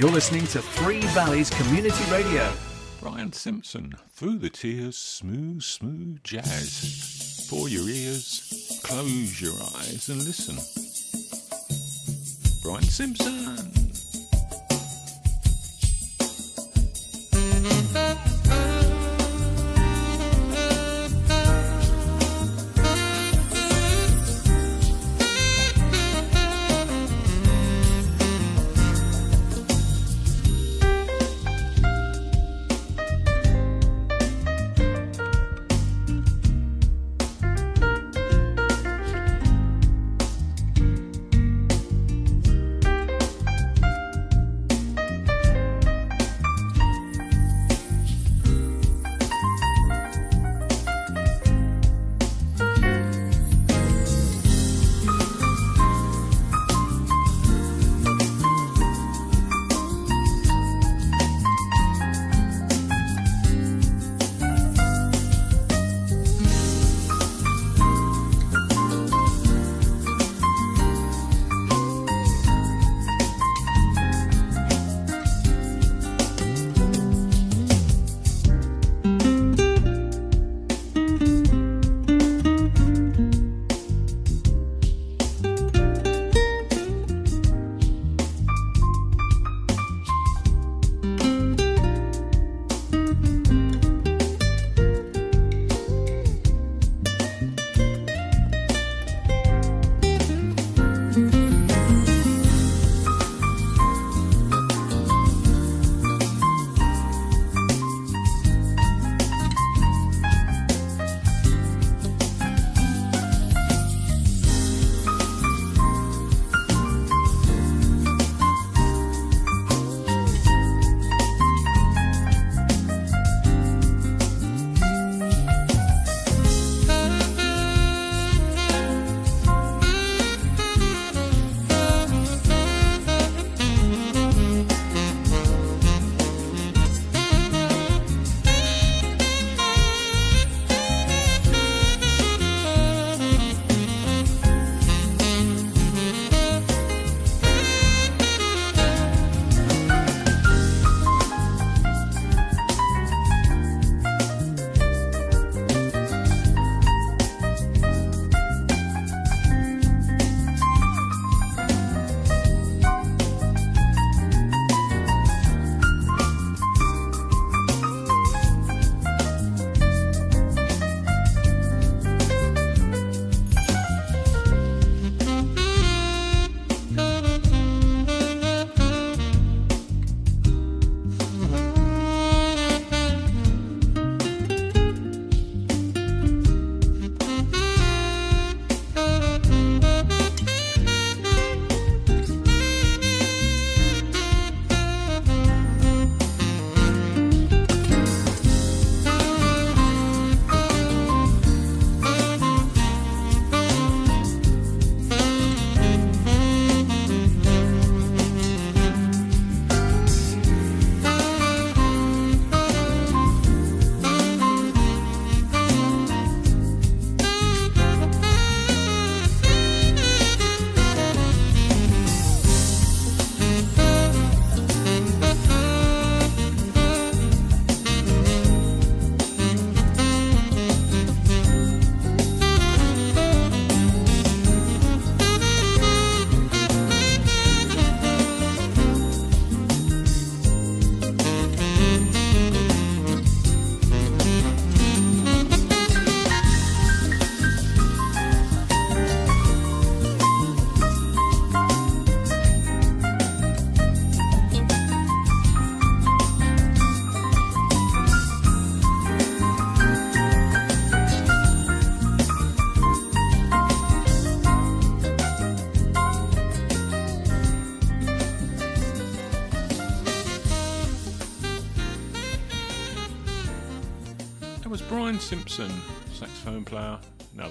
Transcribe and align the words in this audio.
You're 0.00 0.08
listening 0.08 0.46
to 0.46 0.62
Three 0.62 1.00
Valleys 1.08 1.50
Community 1.50 2.10
Radio. 2.10 2.50
Brian 3.02 3.34
Simpson, 3.34 3.92
through 4.14 4.38
the 4.38 4.48
tears, 4.48 4.96
smooth, 4.96 5.60
smooth 5.60 6.24
jazz. 6.24 7.46
For 7.50 7.68
your 7.68 7.86
ears, 7.86 8.80
close 8.82 9.42
your 9.42 9.52
eyes 9.52 10.08
and 10.08 10.24
listen. 10.24 10.56
Brian 12.62 12.82
Simpson. 12.82 13.50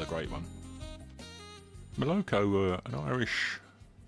great 0.10 0.32
one. 0.32 0.44
Moloko 2.00 2.52
were 2.52 2.80
an 2.86 2.96
Irish 2.96 3.60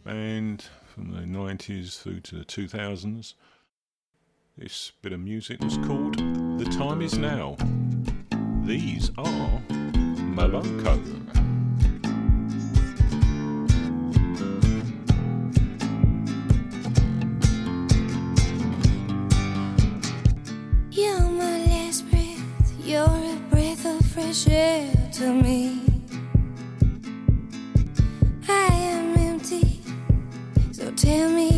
band 0.04 0.66
from 0.88 1.12
the 1.12 1.22
90s 1.22 2.02
through 2.02 2.22
to 2.22 2.36
the 2.40 2.46
2000s. 2.46 3.36
This 4.58 4.94
bit 5.04 5.14
of 5.14 5.20
music 5.20 5.62
was 5.62 5.78
called 5.78 6.18
The 6.58 6.66
Time 6.66 7.04
Is 7.04 7.20
Now. 7.20 7.56
These 8.64 9.12
are 9.20 9.62
Moloko. 10.34 10.98
You're 20.90 21.30
my 21.30 21.66
last 21.68 22.10
breath, 22.10 22.74
you're 22.84 23.04
a 23.04 23.40
breath 23.52 23.86
of 23.86 24.04
fresh 24.08 24.48
air 24.48 24.92
to 25.14 25.32
me. 25.32 25.91
tell 30.96 31.30
me 31.30 31.51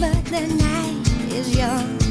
Moloko. 0.00 0.24
Super 1.54 2.03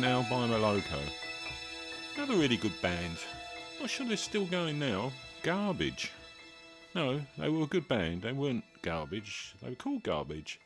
Now 0.00 0.22
by 0.22 0.48
Moloko. 0.48 0.98
Another 2.16 2.34
really 2.34 2.56
good 2.56 2.72
band. 2.80 3.18
Not 3.78 3.90
sure 3.90 4.06
they're 4.06 4.16
still 4.16 4.46
going 4.46 4.78
now. 4.78 5.12
Garbage. 5.42 6.10
No, 6.94 7.20
they 7.36 7.50
were 7.50 7.64
a 7.64 7.66
good 7.66 7.86
band. 7.86 8.22
They 8.22 8.32
weren't 8.32 8.64
garbage. 8.80 9.54
They 9.60 9.68
were 9.68 9.74
called 9.76 10.02
Garbage. 10.02 10.58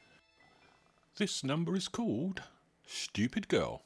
This 1.16 1.42
number 1.42 1.74
is 1.74 1.88
called 1.88 2.42
Stupid 2.86 3.48
Girl. 3.48 3.82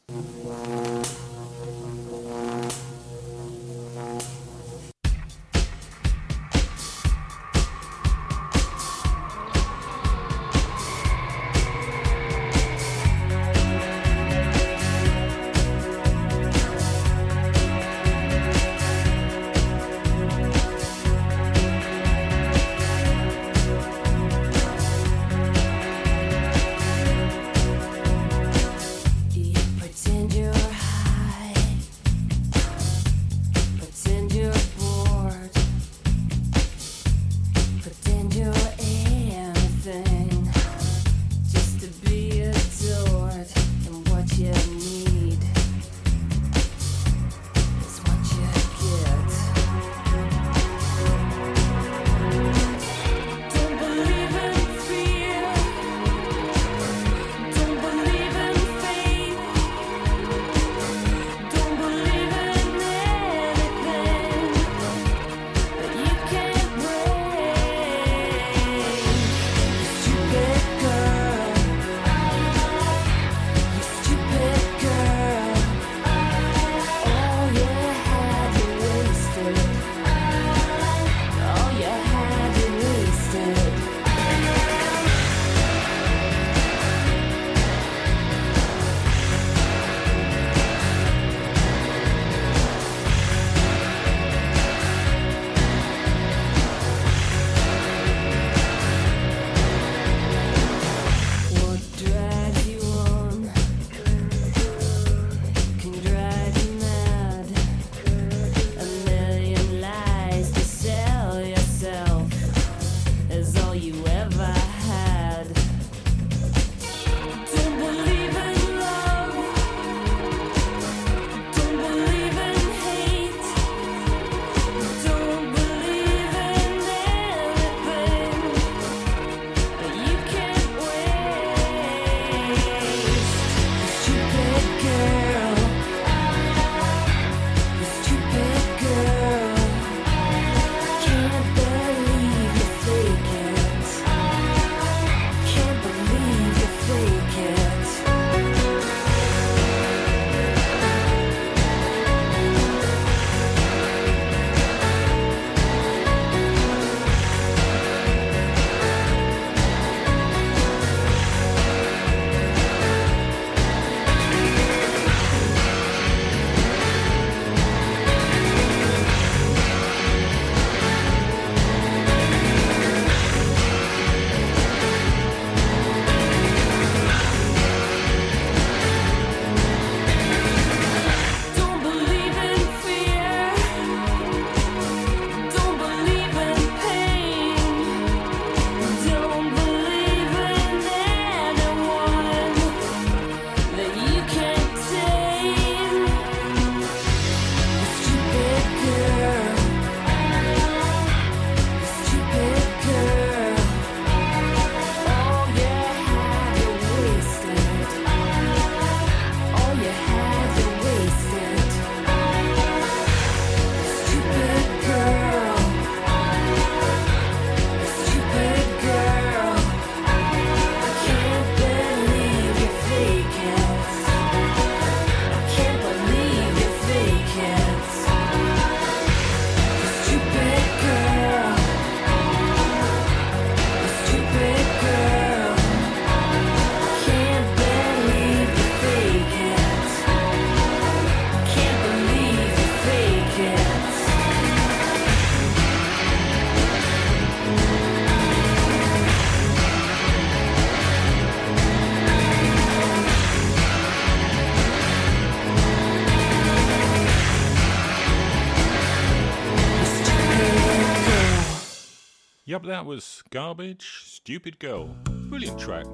that 262.78 262.86
was 262.86 263.24
Garbage, 263.30 264.04
Stupid 264.04 264.60
Girl. 264.60 264.86
Brilliant 265.28 265.58
track. 265.58 265.84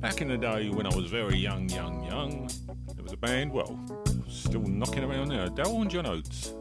Back 0.00 0.22
in 0.22 0.28
the 0.28 0.38
day 0.38 0.70
when 0.70 0.86
I 0.86 0.96
was 0.96 1.10
very 1.10 1.36
young, 1.36 1.68
young, 1.68 2.02
young, 2.04 2.48
there 2.94 3.02
was 3.02 3.12
a 3.12 3.18
band, 3.18 3.52
well, 3.52 3.78
still 4.26 4.62
knocking 4.62 5.04
around 5.04 5.28
there. 5.28 5.46
Dale 5.50 5.82
and 5.82 5.90
John 5.90 6.06
Oates. 6.06 6.54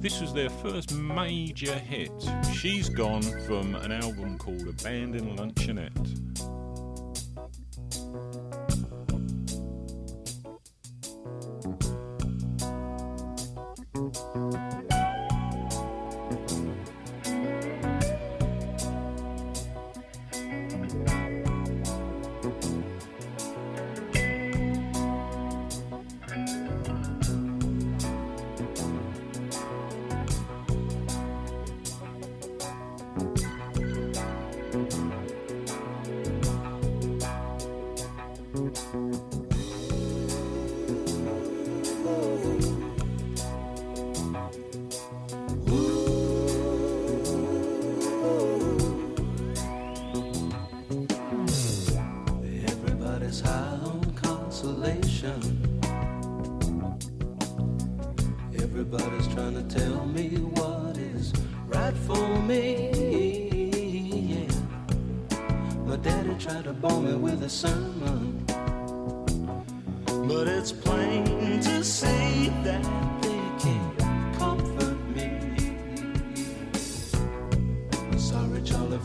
This 0.00 0.22
was 0.22 0.32
their 0.32 0.48
first 0.48 0.94
major 0.94 1.74
hit. 1.74 2.12
She's 2.54 2.88
Gone 2.88 3.20
from 3.46 3.74
an 3.74 3.92
album 3.92 4.38
called 4.38 4.66
Abandoned 4.66 5.38
Luncheonette. 5.38 6.18
Thank 14.34 14.91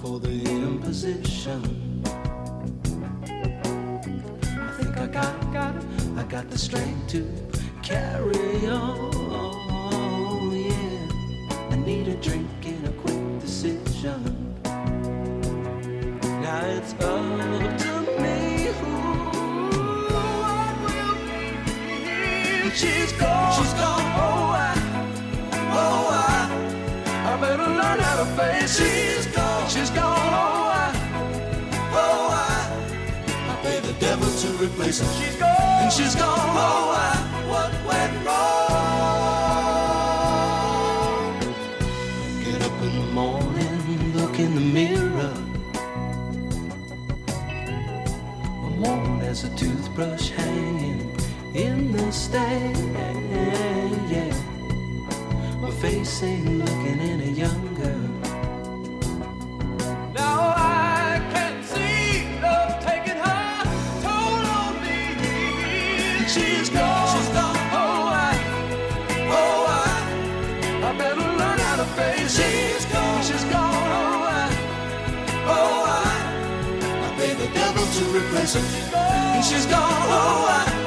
for 0.01 0.19
the 0.19 0.43
imposition. 0.45 2.03
I 4.45 4.71
think 4.77 4.97
I 4.97 5.07
got, 5.07 5.53
got, 5.53 5.75
I 6.17 6.23
got 6.23 6.49
the 6.49 6.57
strength 6.57 7.07
to 7.09 7.25
carry 7.81 8.67
on. 8.67 10.51
Yeah, 10.51 11.71
I 11.71 11.75
need 11.77 12.07
a 12.09 12.15
drink 12.15 12.49
and 12.63 12.87
a 12.87 12.91
quick 12.91 13.39
decision. 13.39 14.55
Now 16.41 16.65
it's 16.65 16.93
up 16.93 17.79
to 17.79 18.01
me. 18.21 18.67
Ooh, 18.67 20.07
what 20.13 20.75
will 20.83 21.15
be? 21.25 22.69
She's 22.75 23.11
gone. 23.13 23.36
replace 34.61 34.99
her. 34.99 35.07
She's 35.21 35.35
gone. 35.35 35.49
And 35.81 35.91
she's 35.93 36.15
gone. 36.15 36.39
Oh, 36.39 36.95
I, 36.97 37.15
what 37.51 37.71
went 37.85 38.25
wrong? 38.25 38.77
Get 42.43 42.61
up 42.61 42.81
in 42.81 42.93
the 43.01 43.07
morning, 43.13 44.13
look 44.15 44.39
in 44.39 44.55
the 44.55 44.61
mirror. 44.61 45.33
I'm 48.65 48.81
warm 48.81 49.21
as 49.21 49.43
a 49.43 49.49
toothbrush 49.55 50.29
hanging 50.29 51.15
in 51.53 51.91
the 51.91 52.11
stand. 52.11 52.95
Yeah. 54.09 54.33
My 55.61 55.71
face 55.71 56.23
ain't 56.23 56.59
looking 56.59 56.99
any 56.99 57.31
younger. 57.31 57.66
to 77.97 78.03
replace 78.15 78.53
her. 78.53 78.61
And 78.95 79.43
she's 79.43 79.65
gone, 79.65 79.81
oh, 79.81 80.45
I 80.49 80.86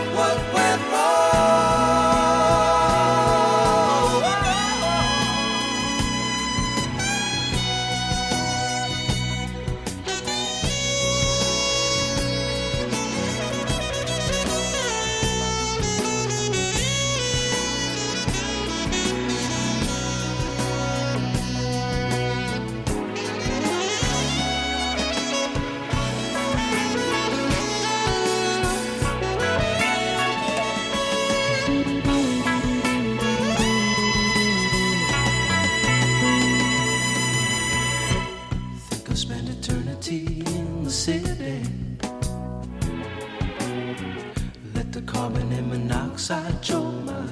draw 46.62 46.90
my 46.90 47.26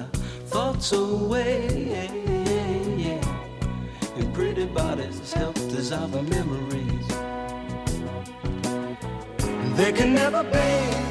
thoughts 0.47 0.91
away. 0.91 2.09
Your 4.17 4.31
pretty 4.31 4.65
bodies 4.65 5.33
help 5.33 5.55
dissolve 5.55 6.15
our 6.15 6.23
memories. 6.23 7.07
There 9.77 9.91
can 9.93 10.13
never 10.13 10.43
be. 10.43 11.08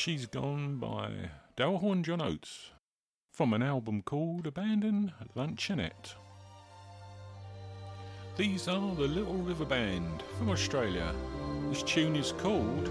She's 0.00 0.26
Gone 0.26 0.76
by 0.76 1.10
Dalhorn 1.56 2.04
John 2.04 2.22
Oates 2.22 2.70
from 3.32 3.52
an 3.52 3.64
album 3.64 4.02
called 4.02 4.46
Abandoned 4.46 5.12
Luncheonette. 5.34 6.14
These 8.36 8.68
are 8.68 8.94
the 8.94 9.08
Little 9.08 9.34
River 9.34 9.64
Band 9.64 10.22
from 10.38 10.50
Australia. 10.50 11.12
This 11.68 11.82
tune 11.82 12.14
is 12.14 12.30
called 12.30 12.88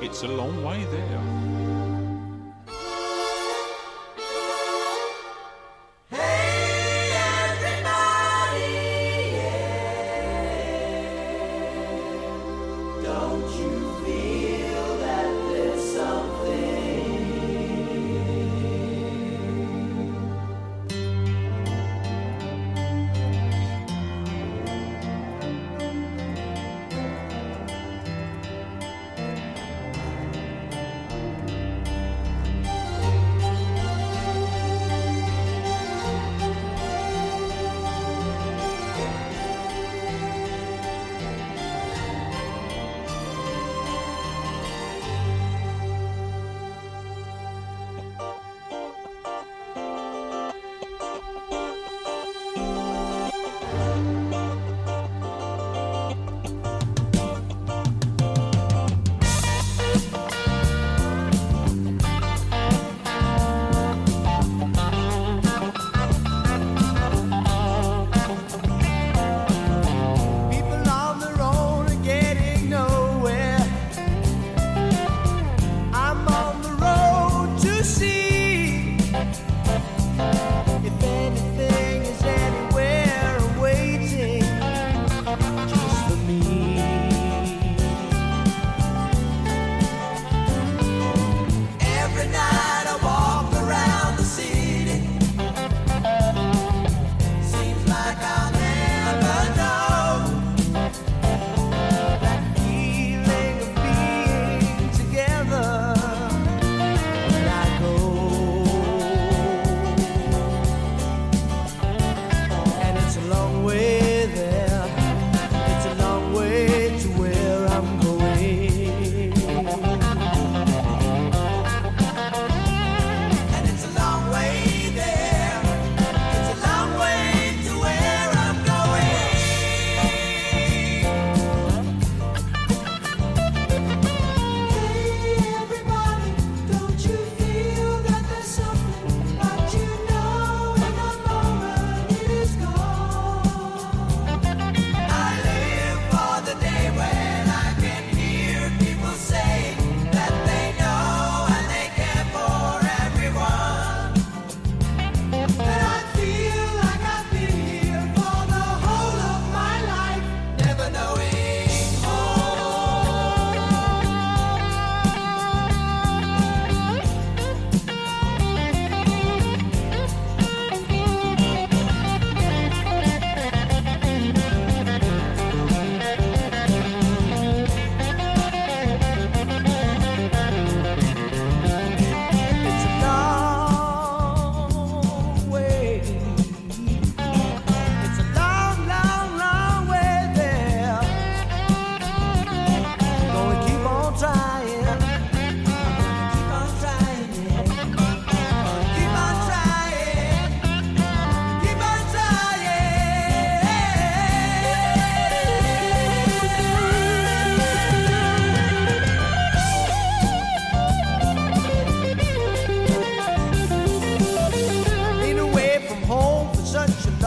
It's 0.00 0.22
a 0.22 0.28
Long 0.28 0.62
Way 0.62 0.84
There. 0.84 1.69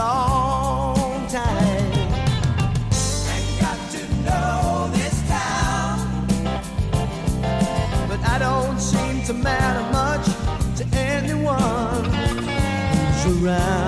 long 0.04 1.26
time. 1.28 1.92
And 3.32 3.46
got 3.64 3.78
to 3.94 4.02
know 4.26 4.90
this 4.98 5.16
town. 5.28 5.96
But 8.08 8.20
I 8.34 8.36
don't 8.38 8.78
seem 8.78 9.22
to 9.28 9.32
matter 9.32 9.84
much 10.00 10.26
to 10.78 10.84
anyone 10.96 12.04
who's 12.04 13.42
around. 13.44 13.83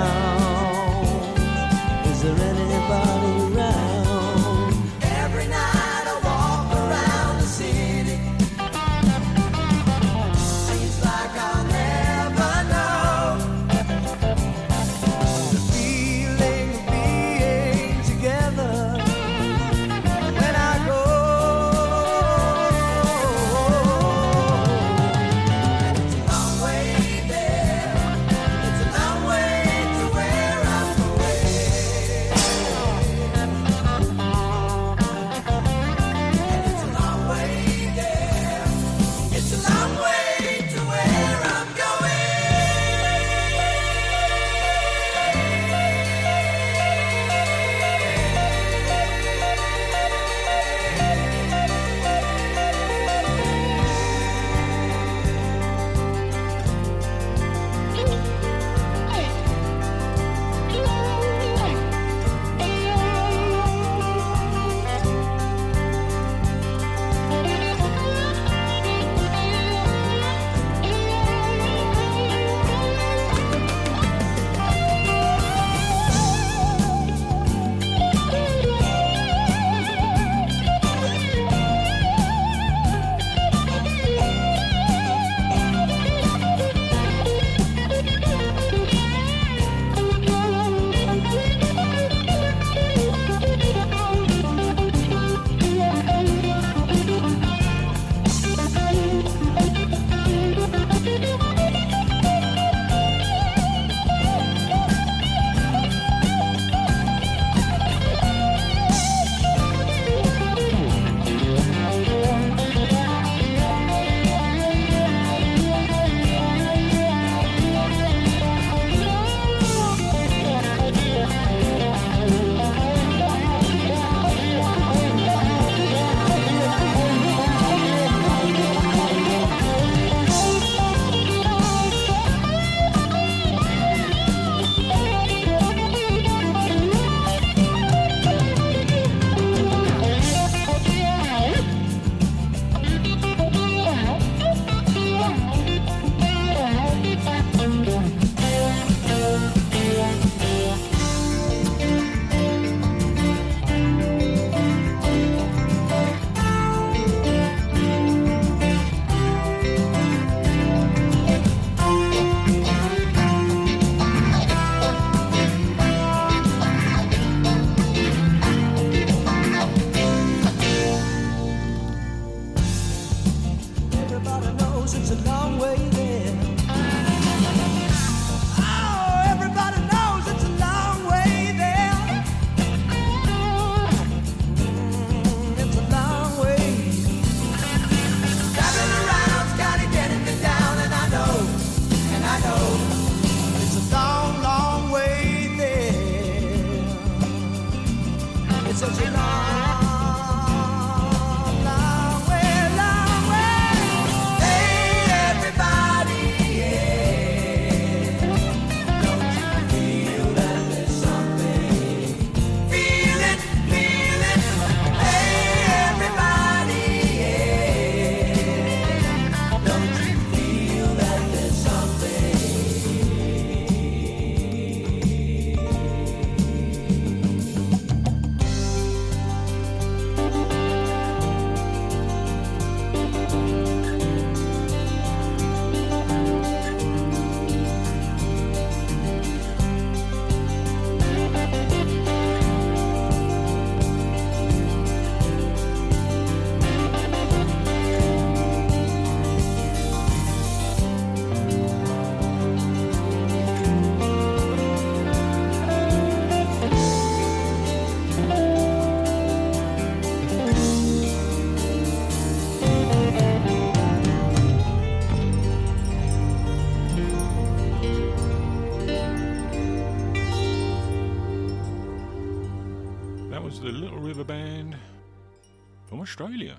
Australia. 276.19 276.57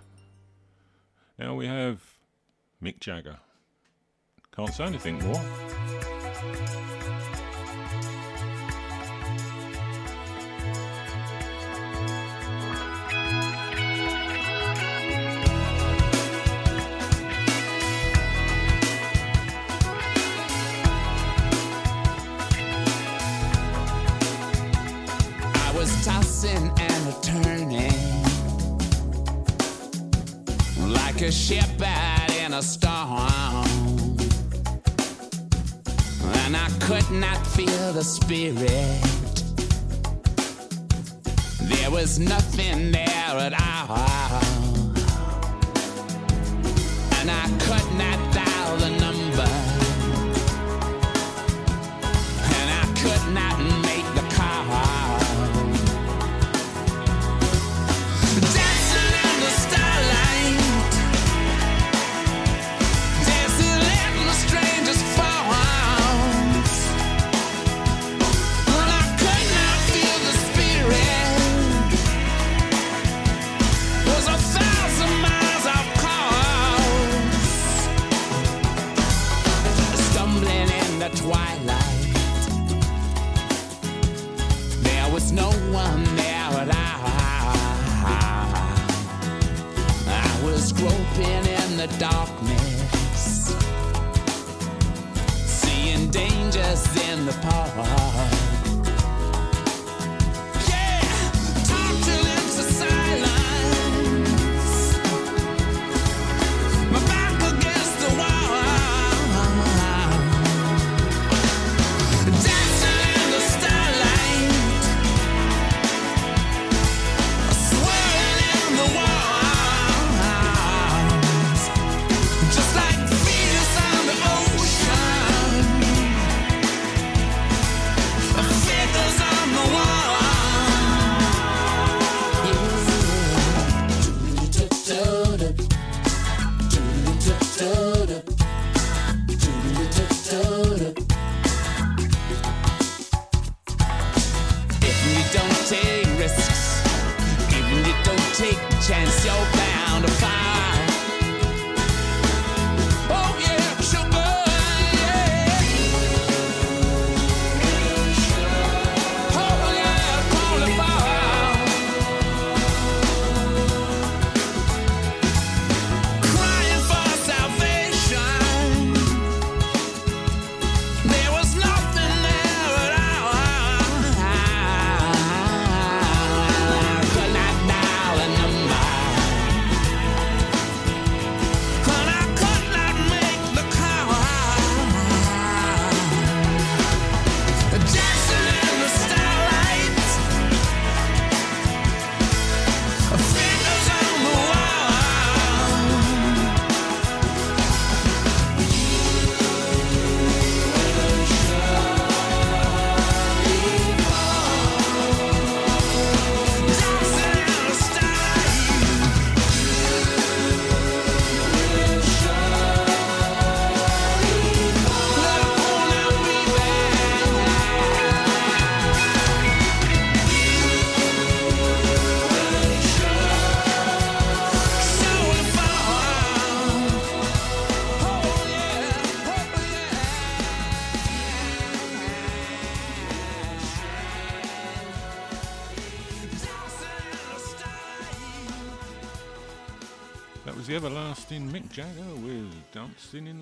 Now 1.39 1.55
we 1.55 1.65
have 1.65 1.99
Mick 2.79 2.99
Jagger. 2.99 3.37
Can't 4.55 4.71
say 4.71 4.83
anything 4.83 5.17
more. 5.25 5.66
There's 42.07 42.19
nothing 42.19 42.93
there. 42.93 43.06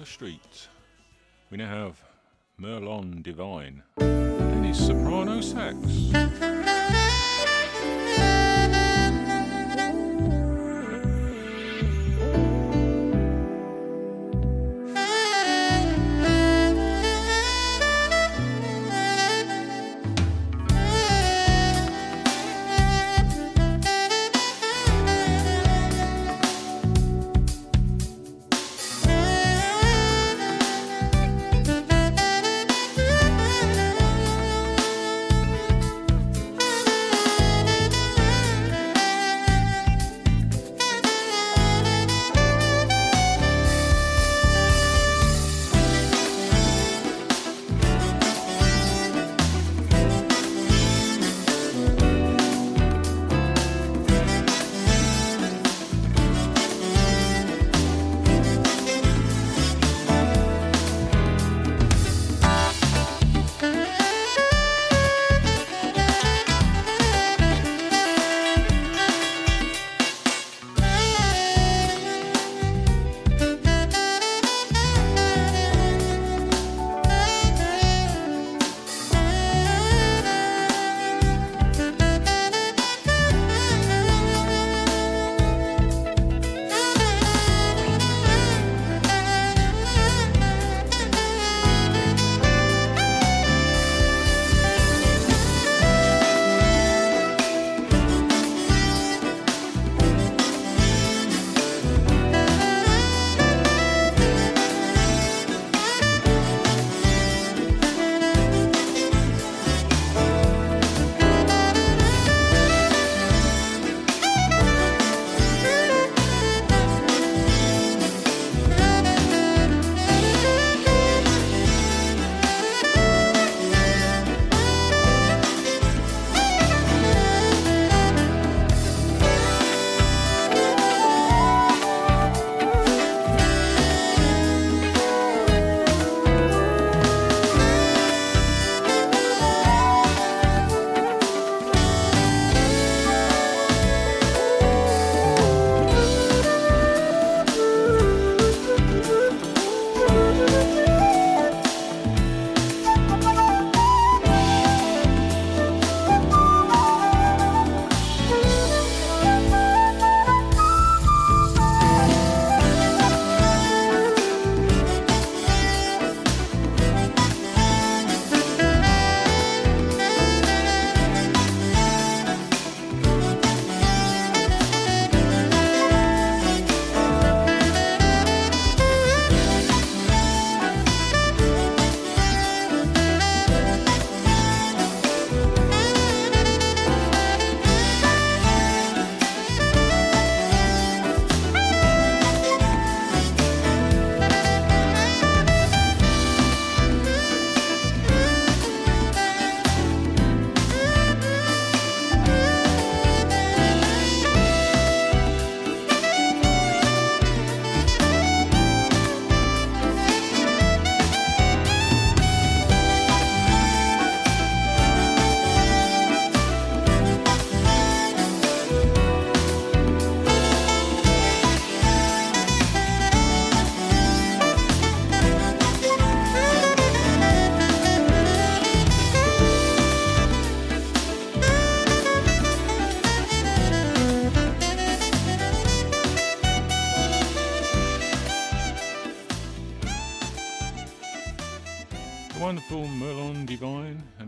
The 0.05 0.11
Street. 0.11 0.67
We 1.49 1.57
now 1.57 1.67
have 1.67 2.03
Merlon 2.61 3.23
Divine 3.23 3.81
and 3.97 4.65
his 4.65 4.77
soprano 4.77 5.41
sax. 5.41 5.75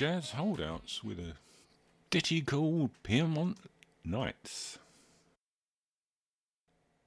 Jazz 0.04 0.32
Holdouts 0.32 1.02
with 1.02 1.18
a 1.18 1.32
ditty 2.10 2.42
called 2.42 2.90
Piermont 3.02 3.56
Nights. 4.04 4.78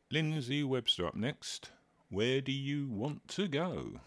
Lindsey 0.09 0.63
Webster 0.63 1.05
up 1.05 1.13
next. 1.13 1.69
Where 2.09 2.41
do 2.41 2.51
you 2.51 2.87
want 2.87 3.27
to 3.27 3.47
go? 3.47 3.99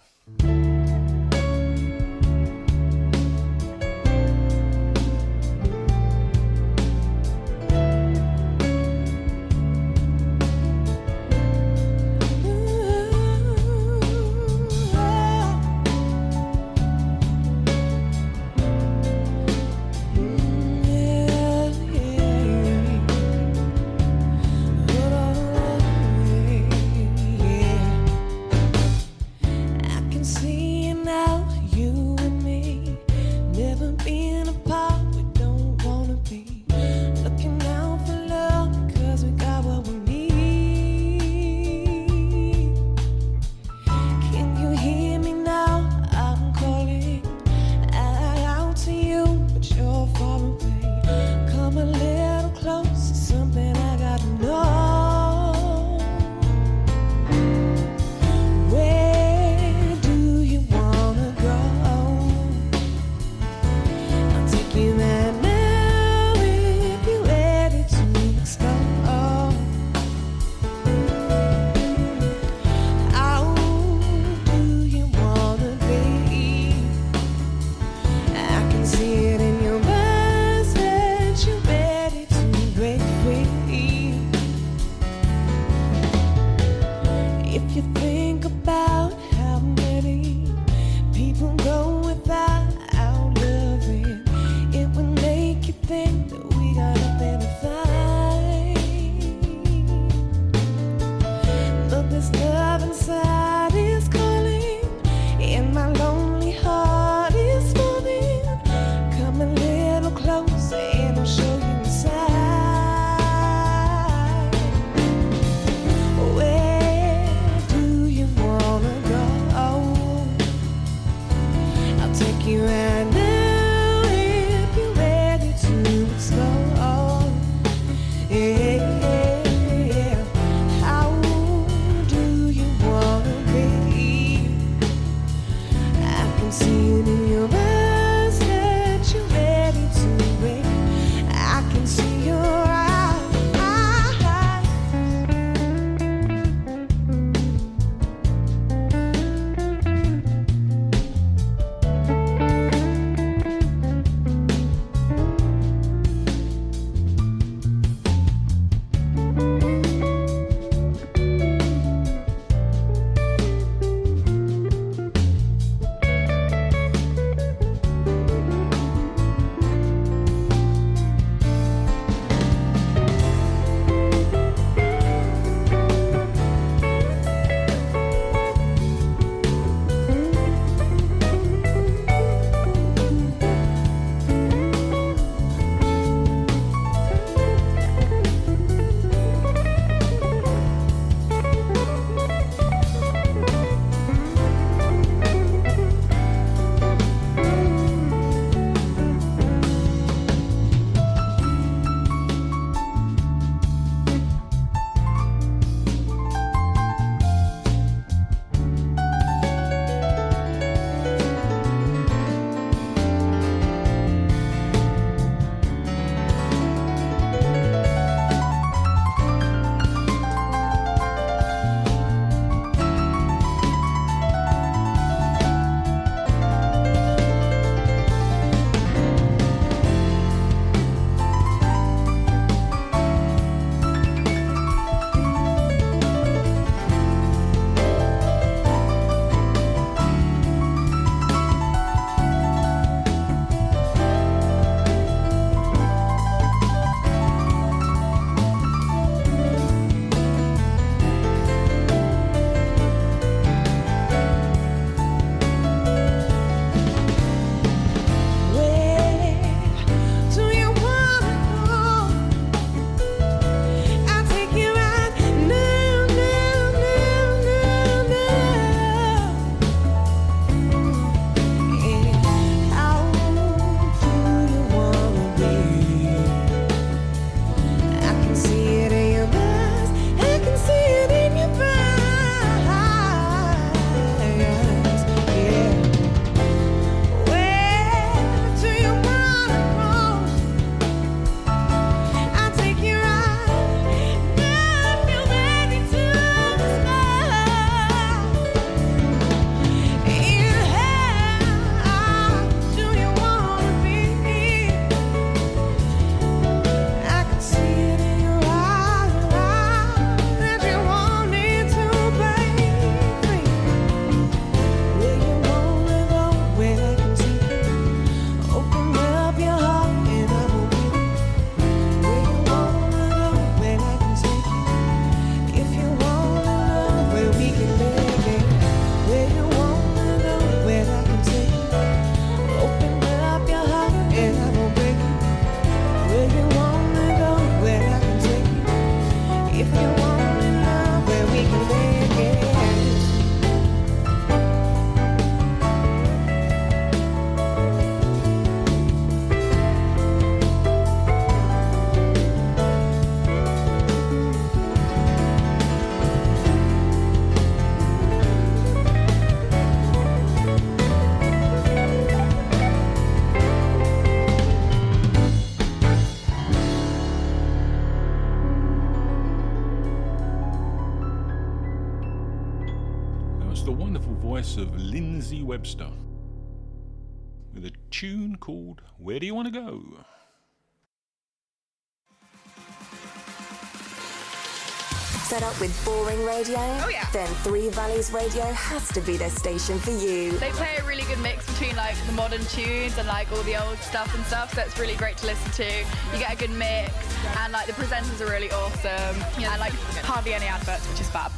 Radio, 386.30 386.58
oh, 386.58 386.88
yeah. 386.88 387.10
then 387.12 387.26
Three 387.42 387.70
Valleys 387.70 388.12
Radio 388.12 388.44
has 388.44 388.86
to 388.92 389.00
be 389.00 389.16
the 389.16 389.28
station 389.28 389.80
for 389.80 389.90
you. 389.90 390.30
They 390.38 390.50
play 390.52 390.76
a 390.78 390.84
really 390.86 391.02
good 391.02 391.18
mix 391.18 391.44
between 391.44 391.74
like 391.74 391.96
the 392.06 392.12
modern 392.12 392.44
tunes 392.44 392.96
and 392.98 393.08
like 393.08 393.32
all 393.32 393.42
the 393.42 393.56
old 393.56 393.78
stuff 393.78 394.14
and 394.14 394.24
stuff, 394.26 394.54
so 394.54 394.62
it's 394.62 394.78
really 394.78 394.94
great 394.94 395.16
to 395.18 395.26
listen 395.26 395.50
to. 395.50 395.78
You 396.12 396.18
get 396.20 396.32
a 396.32 396.36
good 396.36 396.50
mix, 396.50 396.94
and 397.38 397.52
like 397.52 397.66
the 397.66 397.72
presenters 397.72 398.20
are 398.20 398.30
really 398.30 398.50
awesome, 398.52 399.16
yeah, 399.40 399.50
and 399.50 399.60
like 399.60 399.72
hardly 400.04 400.32
any 400.32 400.46
adverts, 400.46 400.88
which 400.88 401.00
is 401.00 401.08
fab. 401.08 401.32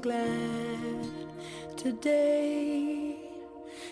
glad 0.00 1.06
today. 1.76 3.16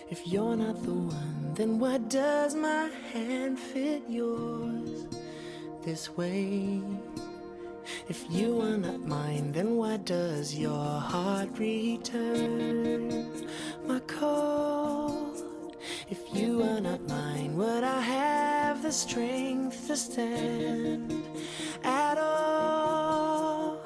If 0.09 0.25
you're 0.25 0.55
not 0.55 0.81
the 0.83 0.93
one, 0.93 1.53
then 1.53 1.79
why 1.79 1.97
does 1.97 2.55
my 2.55 2.89
hand 3.11 3.59
fit 3.59 4.03
yours 4.07 5.07
this 5.83 6.15
way? 6.15 6.81
If 8.07 8.25
you 8.29 8.61
are 8.61 8.77
not 8.77 9.01
mine, 9.01 9.51
then 9.51 9.75
why 9.75 9.97
does 9.97 10.55
your 10.55 10.99
heart 10.99 11.49
return 11.57 13.45
my 13.85 13.99
call? 14.01 15.33
If 16.09 16.19
you 16.33 16.63
are 16.63 16.79
not 16.79 17.01
mine, 17.07 17.57
would 17.57 17.83
I 17.83 17.99
have 17.99 18.81
the 18.81 18.91
strength 18.93 19.87
to 19.87 19.97
stand 19.97 21.13
at 21.83 22.17
all? 22.17 23.81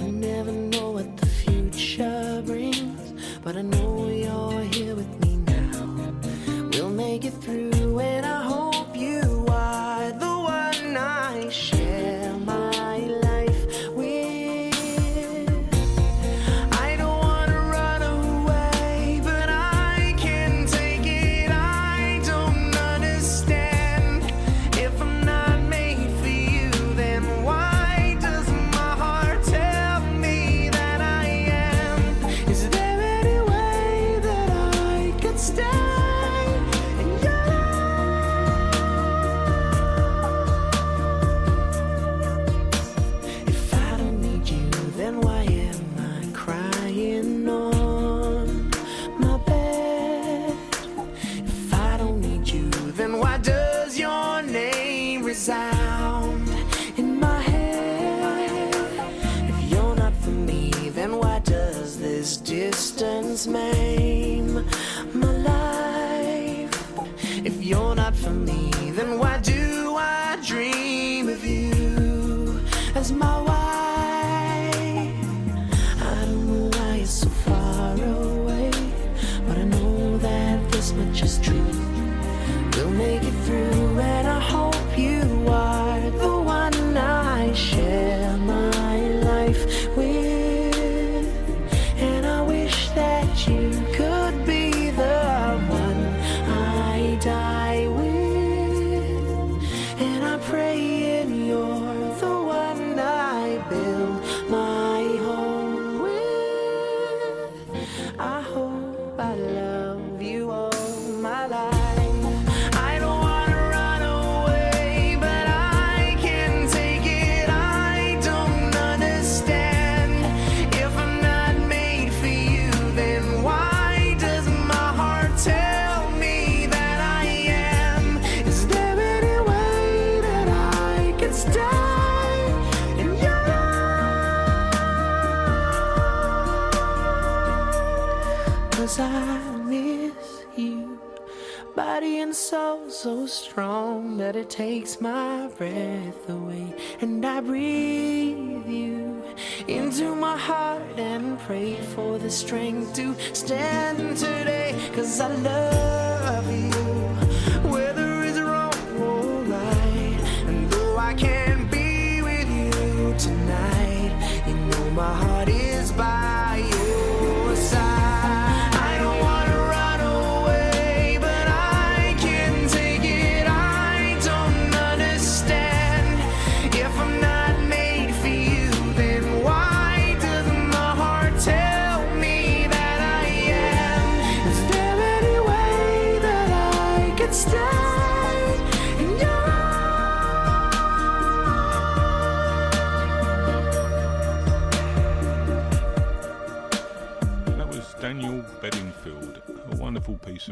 I 0.00 0.10
never 0.10 0.50
know 0.50 0.95
pressure 1.96 2.42
brings. 2.44 3.12
But 3.42 3.56
I 3.56 3.62
know 3.62 4.08
you're 4.08 4.64
here 4.64 4.94
with 4.94 5.20
me 5.20 5.36
now. 5.36 6.70
We'll 6.72 6.90
make 6.90 7.24
it 7.24 7.34
through, 7.34 8.00
and 8.00 8.26
I 8.26 8.42
hope. 8.42 8.65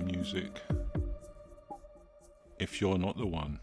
music. 0.00 0.60
If 2.58 2.80
you're 2.80 2.98
not 2.98 3.16
the 3.16 3.26
one. 3.26 3.60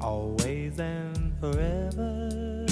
Always 0.00 0.78
and 0.78 1.32
forever, 1.40 2.66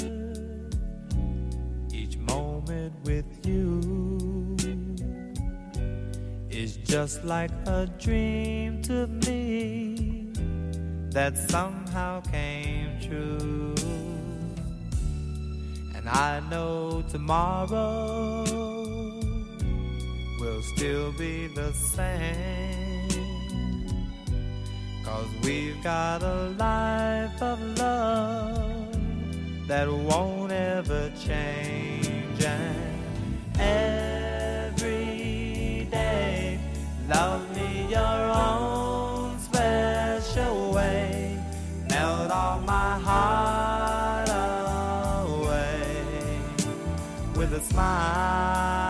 each 1.93 2.17
moment 2.19 2.95
with 3.05 3.27
you 3.47 4.57
is 6.51 6.77
just 6.77 7.25
like 7.25 7.51
a 7.67 7.87
dream 7.99 8.83
to 8.83 9.07
me 9.07 9.92
that 11.13 11.37
somehow 11.37 12.23
came 12.23 12.99
true. 13.01 13.75
And 15.95 16.09
I 16.09 16.41
know 16.51 17.05
tomorrow 17.11 18.45
will 20.41 20.63
still 20.75 21.13
be 21.13 21.49
the 21.49 21.73
same. 21.73 23.09
Cause 25.05 25.29
we've 25.43 25.83
got 25.83 26.23
a 26.23 26.55
life 26.59 27.43
of 27.43 27.61
love 27.79 28.97
that 29.69 29.89
won't 29.93 30.51
ever 30.53 31.13
change. 31.21 32.43
And 32.43 33.05
every 33.61 34.79
day, 35.91 36.59
love 37.07 37.55
me 37.55 37.89
your 37.91 38.01
own. 38.01 38.72
my 42.65 42.99
heart 42.99 44.29
away 45.29 46.41
with 47.35 47.53
a 47.55 47.61
smile. 47.61 48.82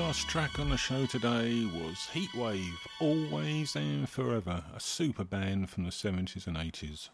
last 0.00 0.28
track 0.28 0.58
on 0.58 0.68
the 0.68 0.76
show 0.76 1.06
today 1.06 1.64
was 1.74 2.08
Heatwave 2.12 2.76
Always 3.00 3.76
and 3.76 4.06
Forever, 4.06 4.62
a 4.74 4.78
super 4.78 5.24
band 5.24 5.70
from 5.70 5.84
the 5.84 5.90
70s 5.90 6.46
and 6.46 6.56
80s. 6.56 7.08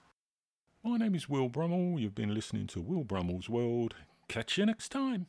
My 0.83 0.97
name 0.97 1.15
is 1.15 1.29
Will 1.29 1.49
Brummel, 1.49 2.01
you've 2.01 2.17
been 2.17 2.35
listening 2.35 2.67
to 2.69 2.81
Will 2.81 3.05
Brummel's 3.05 3.49
World. 3.49 3.95
Catch 4.27 4.59
you 4.59 4.67
next 4.67 4.89
time. 4.89 5.27